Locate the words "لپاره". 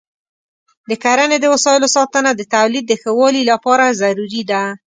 3.51-3.97